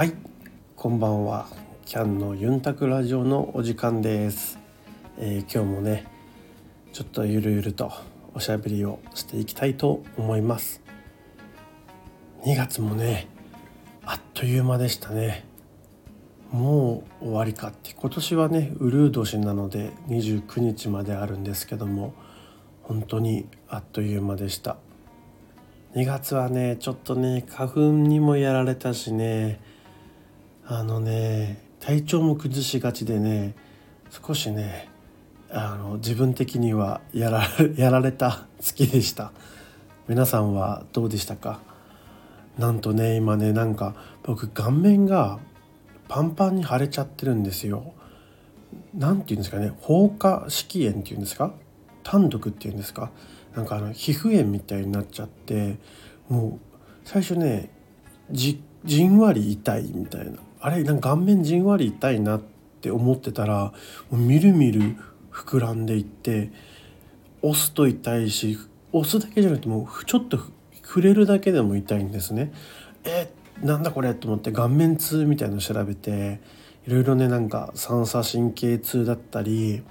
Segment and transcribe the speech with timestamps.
[0.00, 0.14] はい
[0.76, 1.46] こんばんは。
[1.84, 4.58] キャンのユンタクラジオのお時間です、
[5.18, 6.06] えー、今日もね
[6.94, 7.92] ちょっとゆるゆると
[8.32, 10.80] おしゃべりをしていきたいと思います。
[12.46, 13.28] 2月もね
[14.06, 15.44] あっという間でしたね。
[16.50, 17.92] もう終わりかって。
[17.92, 22.14] 今年はねウルー年なので29日まであるんですけども
[22.84, 24.78] 本当にあっという間でした。
[25.94, 29.60] 2月はねちょっとね花粉にもやられたしね
[30.72, 33.56] あのね体調も崩しがちでね
[34.08, 34.88] 少しね
[35.50, 37.42] あの自分的にはやら
[37.76, 39.32] やられた月でした。
[40.06, 41.58] 皆さんはどうでしたか？
[42.56, 45.40] なんとね今ねなんか僕顔面が
[46.06, 47.92] パンパンに腫れちゃってるんですよ。
[48.94, 51.52] なんて言うんですかね放火色炎っていうんですか？
[52.04, 53.10] 単独っていうんですか？
[53.56, 55.78] なんかあの皮膚炎みたいになっちゃって
[56.28, 57.70] もう最初ね
[58.30, 58.56] じ
[59.04, 60.38] んわり痛いみたいな。
[60.60, 62.40] あれなんか顔面じんわり痛いなっ
[62.80, 63.72] て思ってたらも
[64.12, 64.96] うみるみる
[65.32, 66.50] 膨らんでいって
[67.42, 68.58] 押すと痛いし
[68.92, 70.38] 押すだけじゃなくてもうちょっと
[70.82, 72.52] 触れるだけでも痛いんですね。
[73.04, 73.30] え
[73.62, 76.40] なんだこれと思って顔面痛みたいの調べて
[76.86, 79.82] いろいろねなんか三叉神経痛だったり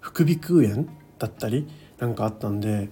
[0.00, 0.86] 副鼻腔炎
[1.18, 2.88] だったりなんかあったんで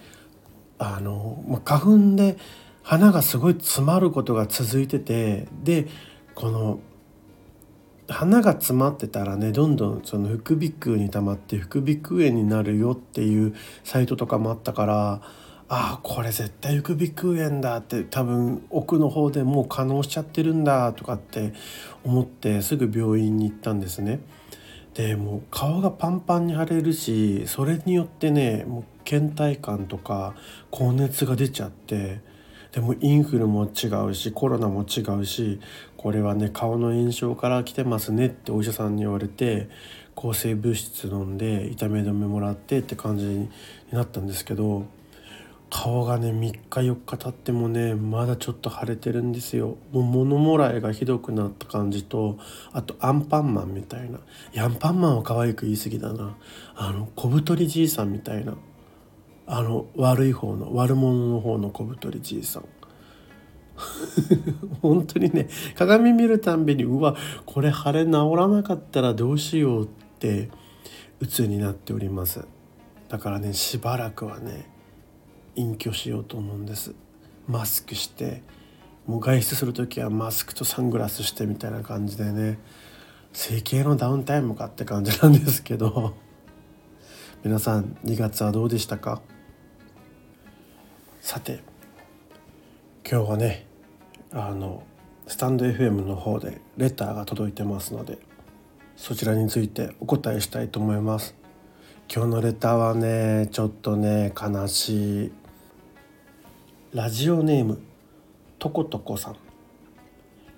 [0.78, 2.36] あの、まあ、花粉で
[2.82, 5.86] 花がすごい詰まることが続いててで
[6.34, 6.80] この
[8.12, 15.20] 花が詰まってたらねどんどんその副鼻腔に溜まって副鼻腔炎になるよっていうサイトとかもあったから
[15.68, 21.54] ああこれ絶対副鼻腔炎だって多分奥の方でもう可能しちゃってるんだとかって
[22.04, 24.20] 思ってすぐ病院に行ったんですね。
[24.94, 30.34] でもう顔がパンパンに腫れるしそれによってねもう倦怠感とか
[30.70, 32.20] 高熱が出ちゃって
[32.72, 35.60] でもインフルも違うしコロナも違うし
[35.96, 39.68] これはね顔の炎症から来てますねってお医者さんに言われて
[40.14, 43.48] 抗生物質飲んで痛み止めもらってって感じに
[43.90, 44.86] なったんですけど
[45.72, 49.78] 顔がね3日4日経ってもねまだちょっと腫れてるんですよ。
[49.90, 52.38] もう物もらいがひどくなった感じと
[52.72, 54.18] あとアンパンマンみたいな。
[54.18, 54.20] い
[54.52, 56.36] やアンパンマンは可愛く言い過ぎだな。
[56.74, 58.54] あの小太りじいさんみたいな。
[59.46, 62.64] あの悪い方の悪者の方の小太りじいさん。
[64.82, 67.16] 本当にね鏡見るたんびにうわ
[67.46, 69.88] これ腫れ治らなかったらどうしようっ
[70.18, 70.50] て
[71.20, 72.46] 鬱になっております。
[73.08, 74.70] だからねしばらくはね
[75.56, 76.94] 隠居しようと思うんです。
[77.48, 78.42] マスクして
[79.06, 82.58] もう外出する時はマスクとサングラスしてみたいな感じでね
[83.32, 86.14] 整形のダウンタイムかって感じなんですけど。
[87.44, 89.20] 皆さん2月はどうでしたか？
[91.20, 91.58] さて
[93.04, 93.66] 今日はね
[94.30, 94.84] あの
[95.26, 98.20] スタンド FM の方でレターが届いてますので
[98.94, 101.34] そちらについてお答えしたいと思います。
[102.14, 105.32] 今日のレターはねちょっとね悲しい。
[106.94, 107.80] ラジオネーム
[108.60, 109.36] とことこさん。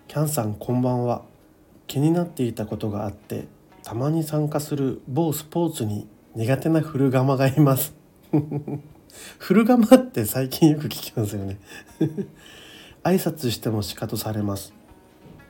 [0.06, 1.22] キャンさんこんばんは。
[1.86, 3.46] 気になっていたことがあって
[3.82, 7.94] たまに参加する某スポーツに苦手な古釜がいます。
[9.38, 11.58] 古釜って最近よく聞きますよね。
[13.04, 14.74] 挨拶してもシカトされます。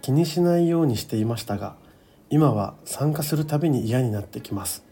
[0.03, 1.77] 気にしないようにしていましたが
[2.28, 4.84] 今は参加するたびに嫌になってきます。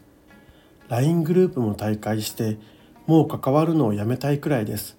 [0.88, 2.56] LINE グループも大会して
[3.06, 4.96] もう関わるのをやめたいくらいです。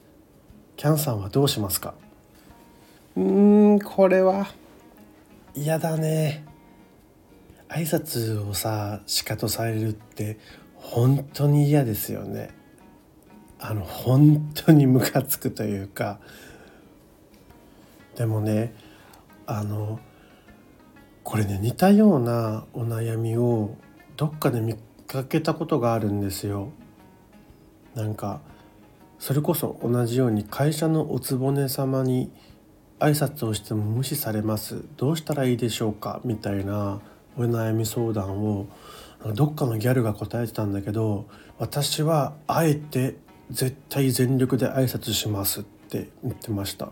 [0.78, 1.96] キャンさんはどうしますか？
[3.16, 4.48] うーんこれは
[5.56, 6.46] 嫌だね。
[7.70, 10.38] 挨拶をさシカトされるって
[10.84, 12.52] 本当に嫌ですよね。
[13.60, 16.20] あの本当にムカつくというか。
[18.16, 18.76] でもね
[19.48, 20.00] あの
[21.24, 23.76] これね似たようなお悩みを
[24.18, 24.76] どっかで見
[25.08, 26.72] かけたことがあるんですよ。
[27.96, 28.42] なんか
[29.18, 32.30] それこそ同じように会社のお局様に
[33.00, 34.84] 挨拶をしても無視されます。
[34.98, 36.22] どうしたらいいでしょうか？
[36.24, 37.00] みたいな
[37.38, 38.68] お悩み相談を
[39.32, 41.28] どっかのギャルが答えてたんだけど
[41.58, 43.16] 私はあえて
[43.50, 46.90] 絶対全力で挨拶しますって言ってました。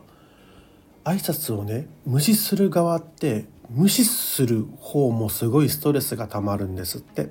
[1.04, 7.30] 挨拶をね無視する側って無視する方もすごいストレスがたまるんですって。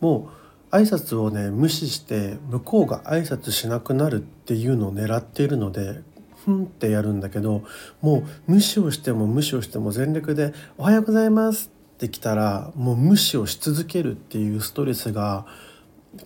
[0.00, 0.30] も
[0.70, 6.02] う挨拶をね無視して向こうが挨拶しなくなるっていうのを狙っているので
[6.44, 7.64] ふんってやるんだけど
[8.00, 8.18] も
[8.48, 15.46] う無視をしても無視をしても全力で「おはようございます」ってきたらもう無視をし続けるっていうストレスが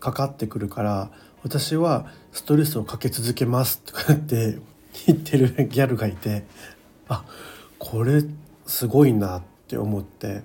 [0.01, 1.11] かかってくるから
[1.45, 4.59] 私はストレスをかけ続けますとかって
[5.07, 6.45] 言ってるギャルがいて
[7.09, 7.25] あ
[7.79, 8.25] これ
[8.67, 10.43] すごいなって思って。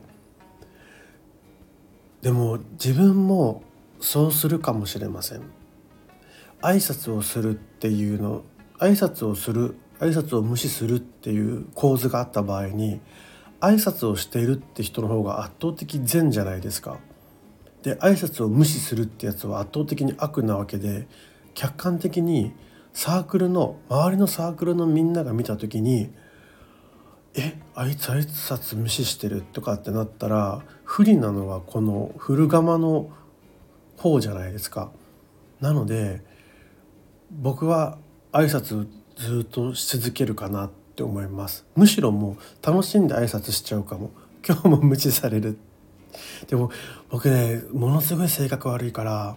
[2.21, 3.61] でも自分も
[3.99, 5.41] そうするかもしれません。
[6.61, 8.43] 挨拶をするっていうの
[8.79, 12.99] 挨拶をする挨拶を無視するっていう構図があった場合に
[13.59, 16.97] 挨拶をしているって人の方が圧倒的善じゃないですか。
[17.83, 21.07] で挨拶を無視するってやつは圧倒的に悪なわけで
[21.53, 22.51] 客観的に
[22.93, 26.09] サークルの周りのサークルのみんなが見た時に
[27.35, 33.09] 「えあいつ挨拶無視してる」とかってなったら不利なのはこの古釜の
[33.97, 34.91] 方じゃないですか。
[35.61, 36.23] なので
[37.31, 37.97] 僕は
[38.31, 41.65] 挨拶ずっとし続けるかなってって思います。
[41.75, 44.11] むしろもう楽しんで挨拶しちゃうかも。
[44.47, 45.57] 今日も無視される。
[46.47, 46.71] でも
[47.09, 49.35] 僕ねものすごい性格悪いから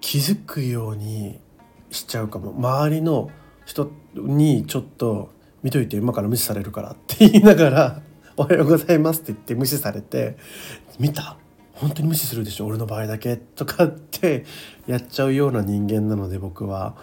[0.00, 1.38] 気づくように
[1.92, 2.52] しちゃうかも。
[2.52, 3.30] 周りの
[3.64, 5.30] 人にちょっと
[5.62, 8.02] 見といて今から無視されるからって言いながら
[8.36, 10.36] 「おはようございます」って言って無視されて
[10.98, 11.36] 「見た？
[11.74, 12.66] 本当に無視するでしょ？
[12.66, 14.44] 俺の場合だけ」とかって
[14.88, 16.96] やっちゃうような人間なので僕は。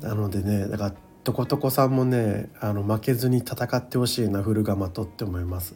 [0.00, 5.74] なのでねだからとことこさんもねあの負けずに戦ってほしいな古釜とって思います。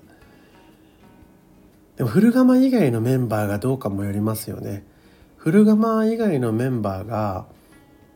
[1.96, 4.84] でも古釜以外のメンバーがどうかもよりますよね。
[5.36, 7.46] 古釜以外のメンバーが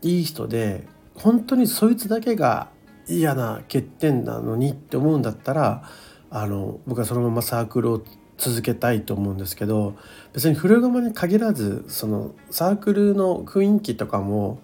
[0.01, 2.69] いい人で本当にそいつだけが
[3.07, 5.83] 嫌な欠点なのにって思うんだったら
[6.29, 8.03] あの僕はそのままサークルを
[8.37, 9.95] 続けたいと思うんですけど
[10.33, 14.61] 別に古釜に限らずそのサークルの雰囲気とかも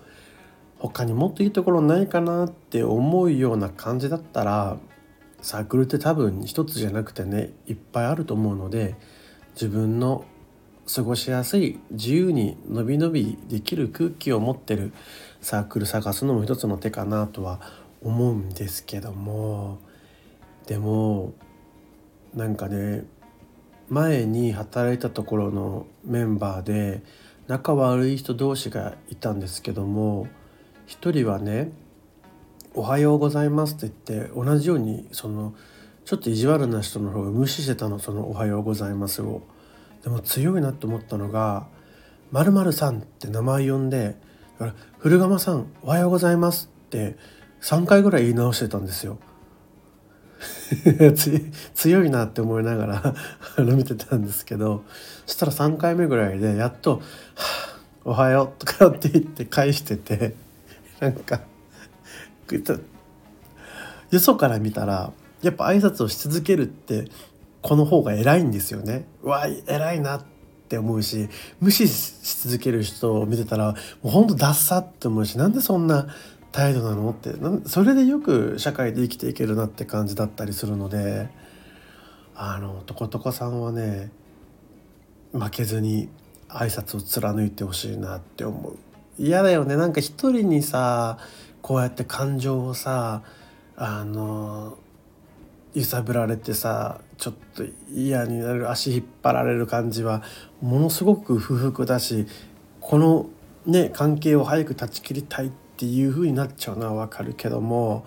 [0.79, 4.77] 他にもっといいところないかなって思うような感じだったら
[5.41, 8.95] サークルって多分一つじゃなくてねいっぱいあると思うので
[9.53, 10.25] 自分の
[10.93, 14.93] 過ごしやすい自由にのびのびできる空気を持ってる
[15.41, 17.59] サークル探すのも一つの手かなとは
[18.01, 19.79] 思うんですけども
[20.65, 21.33] でも
[22.33, 23.05] なんかね
[23.89, 27.01] 前に働いたところのメンバーで
[27.47, 30.27] 仲悪い人同士がいたんですけども
[30.87, 31.71] 一人はね
[32.73, 35.53] 「おはようございます」って言って同じようにその
[36.05, 39.41] ちょっと意地悪な人の方が無視してたのその「おはようございます」を。
[40.03, 41.67] でも強いなって思ったのが
[42.31, 44.15] 「まるさん」って名前呼んで
[44.57, 47.17] 「だから古釜さんおはようございます」って
[47.61, 49.19] 3回ぐらい言い直してたんですよ。
[51.73, 52.85] 強いなって思いなが
[53.57, 54.83] ら見てたんですけど
[55.25, 57.01] そしたら3回目ぐらいでやっと
[57.35, 57.45] 「は
[57.75, 60.35] あおはよう」とかって言って返してて
[60.99, 61.41] なんか
[64.11, 65.11] よそから見たら
[65.41, 67.05] やっぱ挨拶をし続けるって
[67.61, 69.05] この方が偉いんですよね。
[69.21, 70.23] うわ偉いなっ
[70.69, 71.29] て思うし
[71.59, 76.07] 無視し続ける人を見てたらもうほんとダッサって思うしなんでそんな
[76.51, 77.33] 態度なのって
[77.67, 81.29] それでよく社会で生きていけるなって感じだったりするので
[82.35, 84.11] あのとことこさんはね
[85.33, 86.09] 負けずに
[86.47, 88.77] 挨拶を貫いてほしいなって思う。
[89.19, 89.75] 嫌だよね。
[89.75, 91.17] なんか一人にさ
[91.61, 93.23] こうやって感情をさ
[93.75, 94.77] あの
[95.73, 100.23] 揺さぶられてさちょっと嫌になる足引っ張られる感じは
[100.61, 102.25] ものすごく不服だし
[102.79, 103.29] この
[103.65, 108.05] ね関係を早く断ち切りたいっていう風になっちゃうのはわかるけども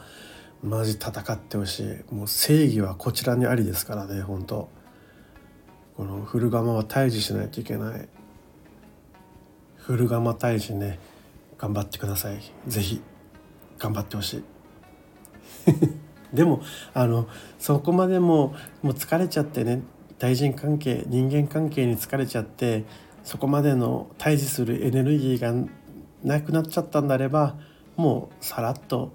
[0.62, 2.14] マジ戦ってほしい。
[2.14, 4.68] もう正義はこちらにありですからね本当。
[5.96, 8.08] この古釜は退治しないといけない。
[9.86, 10.98] 古釜大使ね
[11.58, 12.40] 頑張ってください。
[12.66, 13.02] 是非
[13.78, 14.44] 頑張ってほしい。
[16.32, 16.62] でも
[16.94, 17.26] あの
[17.58, 19.82] そこまでももう疲れちゃってね
[20.18, 22.84] 対人関係人間関係に疲れちゃって
[23.24, 25.52] そこまでの対峙するエネルギーが
[26.22, 27.56] なくなっちゃったんであれば
[27.96, 29.12] もうさらっと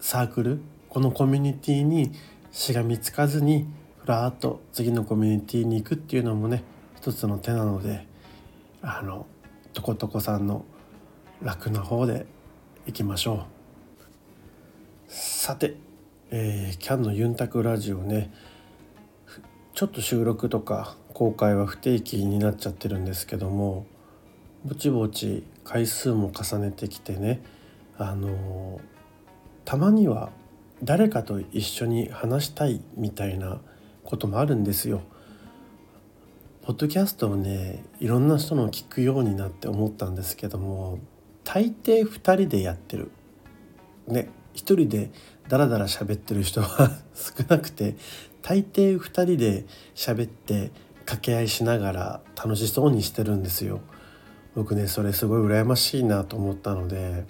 [0.00, 2.12] サークルこのコミュニティに
[2.50, 3.66] しがみつかずに
[3.98, 6.64] ふらっと次のコミュニティに行くっていうのもね
[6.96, 8.06] 一つの手なので
[8.82, 9.26] あの
[9.72, 10.64] とことこさんの
[11.42, 12.26] 楽な方で
[12.86, 13.46] いきましょ
[15.08, 15.76] うさて、
[16.30, 18.32] えー、キャンのユンタクラジオね
[19.74, 23.86] ちょっと収録とか公開は不定期になっちゃってるんですけども
[24.64, 27.42] ぼちぼち回数も重ねてきてね
[28.02, 28.80] あの、
[29.66, 30.30] たまには
[30.82, 33.60] 誰かと一緒に話したいみたいな
[34.04, 35.02] こともあるんですよ。
[36.62, 40.98] ポッドキャストをねいろんな人の聞くようになって思ったんですけども
[41.42, 43.10] 大抵2人でやってる。
[44.06, 45.10] ね1人で
[45.48, 47.96] ダラダラ喋ってる人は少なくて
[48.42, 49.64] 大抵2人で
[49.94, 50.70] 喋って
[51.06, 53.80] 掛け合いしながら楽しそうにしてるんですよ。
[54.54, 57.24] 僕ねそれすごい羨ましいなと思ったので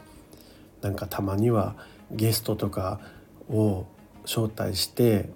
[0.81, 1.77] なんかたまには
[2.11, 3.01] ゲストとか
[3.49, 3.87] を
[4.25, 5.31] 招待して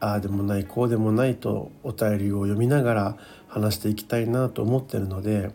[0.00, 3.16] ああでもないこうでもないとお便りを読みながら
[3.48, 5.50] 話していきたいなと思ってるので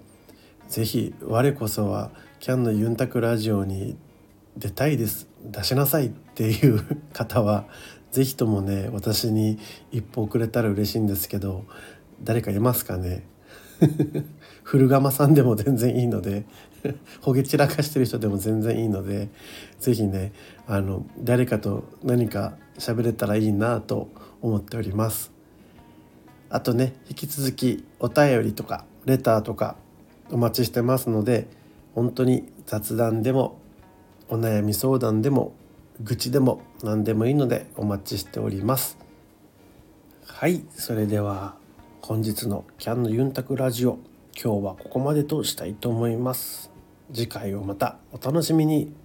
[0.67, 3.95] 是非我こそはキャンのユンタクラジオに
[4.57, 6.81] 出たいです出しなさいっていう
[7.13, 7.65] 方は
[8.12, 9.59] 是非ともね私に
[9.91, 11.63] 一歩くれたら嬉しいんですけど
[12.21, 13.23] 誰かいますかね？
[14.63, 16.45] 古釜さんでも全然いいので
[17.21, 19.29] ほげ散らかしてる人でも全然いいので
[19.79, 20.31] 是非ね
[20.67, 24.09] あの誰かと何か喋れたらいいなと
[24.43, 25.31] 思っております。
[26.50, 29.75] あとね引き続きお便りとかレターとか
[30.29, 31.47] お待ちしてますので
[31.95, 33.57] 本当に雑談でも
[34.29, 35.55] お悩み相談でも
[36.01, 39.00] 愚痴でも何でもいいのでお待ちしております。
[40.25, 41.55] はいそれでは
[42.01, 43.97] 本日のキャンのユンタクラジオ
[44.39, 46.69] 今日はここまでとしたいと思います。
[47.13, 49.02] 次回をまたお楽しみに。